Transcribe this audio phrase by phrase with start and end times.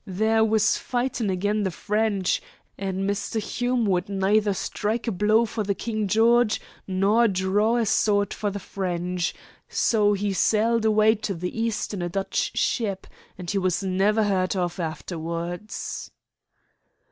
[0.07, 2.41] There was fightin' agin' the French,
[2.75, 3.39] an' Mr.
[3.39, 8.57] Hume would neither strike a blow for King George nor draw a sword for the
[8.57, 9.35] French,
[9.69, 13.05] so he sailed away to the East in a Dutch ship,
[13.37, 16.09] and he was never heard of afterwards."